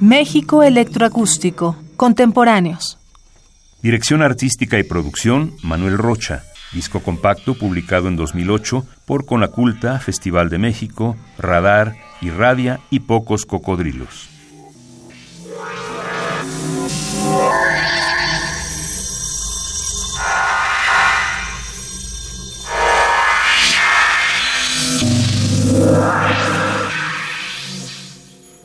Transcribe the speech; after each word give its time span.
México 0.00 0.62
Electroacústico, 0.62 1.76
Contemporáneos. 1.96 2.98
Dirección 3.82 4.22
artística 4.22 4.78
y 4.78 4.82
producción, 4.82 5.54
Manuel 5.62 5.98
Rocha. 5.98 6.44
Disco 6.72 7.00
compacto 7.00 7.54
publicado 7.54 8.08
en 8.08 8.16
2008 8.16 8.86
por 9.04 9.26
Conaculta, 9.26 9.98
Festival 9.98 10.48
de 10.48 10.58
México, 10.58 11.16
Radar, 11.38 11.96
Irradia 12.20 12.80
y 12.90 13.00
Pocos 13.00 13.44
Cocodrilos. 13.44 14.28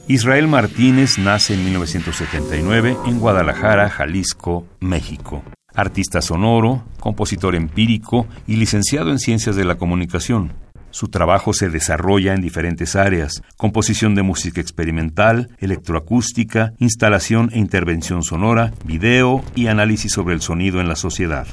Israel 0.08 0.48
Martínez 0.48 1.18
nace 1.18 1.56
en 1.56 1.66
1979 1.66 2.96
en 3.08 3.20
Guadalajara, 3.20 3.90
Jalisco, 3.90 4.68
México. 4.80 5.42
Artista 5.74 6.22
sonoro, 6.22 6.84
compositor 7.00 7.56
empírico 7.56 8.28
y 8.46 8.58
licenciado 8.58 9.10
en 9.10 9.18
Ciencias 9.18 9.56
de 9.56 9.66
la 9.66 9.80
Comunicación. 9.80 10.54
Su 10.92 11.08
trabajo 11.08 11.54
se 11.54 11.70
desarrolla 11.70 12.36
en 12.36 12.42
diferentes 12.42 12.96
áreas, 12.96 13.42
composición 13.58 14.14
de 14.14 14.22
música 14.22 14.62
experimental, 14.62 15.50
electroacústica, 15.58 16.74
instalación 16.78 17.50
e 17.52 17.58
intervención 17.58 18.22
sonora, 18.22 18.74
video 18.86 19.44
y 19.56 19.68
análisis 19.68 20.12
sobre 20.12 20.36
el 20.36 20.42
sonido 20.42 20.80
en 20.82 20.88
la 20.88 20.96
sociedad. 20.96 21.48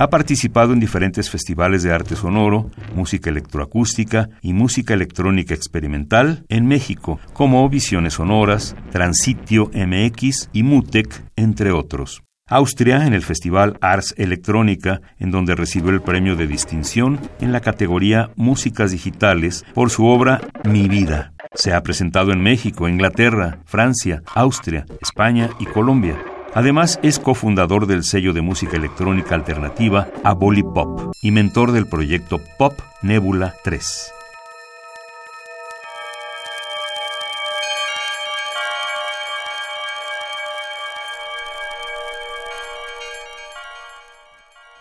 Ha 0.00 0.10
participado 0.10 0.72
en 0.72 0.78
diferentes 0.78 1.28
festivales 1.28 1.82
de 1.82 1.92
arte 1.92 2.14
sonoro, 2.14 2.70
música 2.94 3.30
electroacústica 3.30 4.28
y 4.42 4.52
música 4.52 4.94
electrónica 4.94 5.54
experimental 5.54 6.44
en 6.48 6.68
México, 6.68 7.18
como 7.32 7.68
Visiones 7.68 8.14
Sonoras, 8.14 8.76
Transitio 8.92 9.72
MX 9.74 10.50
y 10.52 10.62
Mutec, 10.62 11.24
entre 11.34 11.72
otros. 11.72 12.22
Austria 12.46 13.08
en 13.08 13.12
el 13.12 13.22
Festival 13.22 13.76
Ars 13.80 14.14
Electrónica, 14.16 15.00
en 15.18 15.32
donde 15.32 15.56
recibió 15.56 15.90
el 15.90 16.00
premio 16.00 16.36
de 16.36 16.46
distinción 16.46 17.18
en 17.40 17.50
la 17.50 17.60
categoría 17.60 18.30
Músicas 18.36 18.92
Digitales 18.92 19.64
por 19.74 19.90
su 19.90 20.06
obra 20.06 20.42
Mi 20.62 20.86
Vida. 20.86 21.32
Se 21.54 21.72
ha 21.72 21.82
presentado 21.82 22.30
en 22.30 22.40
México, 22.40 22.88
Inglaterra, 22.88 23.58
Francia, 23.64 24.22
Austria, 24.32 24.86
España 25.00 25.50
y 25.58 25.66
Colombia. 25.66 26.16
Además, 26.54 26.98
es 27.02 27.18
cofundador 27.18 27.86
del 27.86 28.04
sello 28.04 28.32
de 28.32 28.40
música 28.40 28.76
electrónica 28.76 29.34
alternativa 29.34 30.08
Aboli 30.24 30.62
Pop 30.62 31.12
y 31.20 31.30
mentor 31.30 31.72
del 31.72 31.86
proyecto 31.86 32.40
Pop 32.58 32.78
Nebula 33.02 33.54
3. 33.62 34.12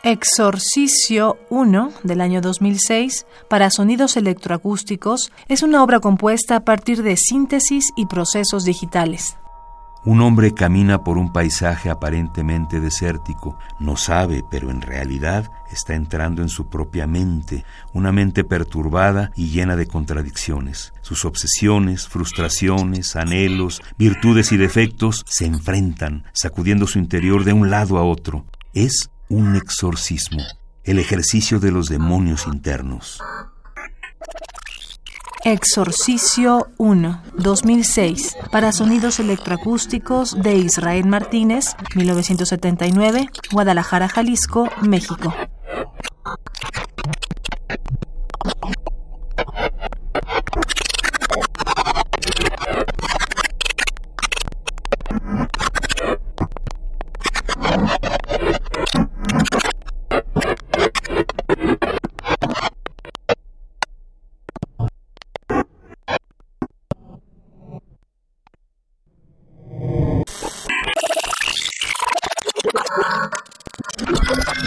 Exorcicio 0.04 1.38
1 1.50 1.92
del 2.04 2.22
año 2.22 2.40
2006 2.40 3.26
para 3.50 3.70
sonidos 3.70 4.16
electroacústicos 4.16 5.34
es 5.50 5.64
una 5.64 5.84
obra 5.84 6.00
compuesta 6.00 6.56
a 6.56 6.64
partir 6.64 7.04
de 7.04 7.18
síntesis 7.18 7.92
y 7.98 8.06
procesos 8.06 8.64
digitales. 8.64 9.36
Un 10.08 10.22
hombre 10.22 10.54
camina 10.54 11.04
por 11.04 11.18
un 11.18 11.34
paisaje 11.34 11.90
aparentemente 11.90 12.80
desértico. 12.80 13.60
No 13.78 13.98
sabe, 13.98 14.42
pero 14.50 14.72
en 14.72 14.80
realidad 14.80 15.52
está 15.70 15.96
entrando 15.96 16.42
en 16.42 16.48
su 16.48 16.70
propia 16.70 17.06
mente, 17.08 17.66
una 17.92 18.14
mente 18.14 18.46
perturbada 18.46 19.34
y 19.36 19.50
llena 19.50 19.76
de 19.76 19.86
contradicciones. 19.86 20.94
Sus 21.02 21.26
obsesiones, 21.26 22.08
frustraciones, 22.08 23.18
anhelos, 23.18 23.82
virtudes 23.98 24.54
y 24.54 24.58
defectos 24.58 25.26
se 25.28 25.46
enfrentan, 25.46 26.24
sacudiendo 26.32 26.88
su 26.88 27.00
interior 27.00 27.44
de 27.44 27.52
un 27.52 27.70
lado 27.70 27.98
a 27.98 28.04
otro. 28.04 28.46
Es 28.74 29.10
un 29.28 29.58
exorcismo, 29.58 30.42
el 30.86 31.00
ejercicio 31.00 31.60
de 31.60 31.72
los 31.72 31.90
demonios 31.90 32.48
internos. 32.48 33.20
Exorcicio 35.48 36.68
1, 36.78 37.22
2006, 37.38 38.36
para 38.52 38.74
sonidos 38.74 39.18
electroacústicos 39.22 40.36
de 40.36 40.58
Israel 40.58 41.06
Martínez, 41.06 41.78
1979, 41.96 43.30
Guadalajara, 43.54 44.10
Jalisco, 44.10 44.70
México. 44.82 45.34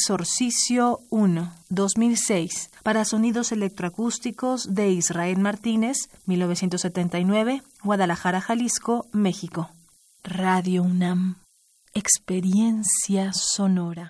Exorcicio 0.00 1.00
1, 1.10 1.52
2006, 1.70 2.70
para 2.84 3.04
sonidos 3.04 3.50
electroacústicos 3.50 4.72
de 4.72 4.90
Israel 4.90 5.38
Martínez, 5.38 6.08
1979, 6.26 7.62
Guadalajara, 7.82 8.40
Jalisco, 8.40 9.06
México. 9.12 9.70
Radio 10.22 10.84
UNAM. 10.84 11.34
Experiencia 11.94 13.32
sonora. 13.32 14.06